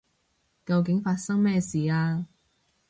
[0.65, 2.25] 究竟發生咩事啊？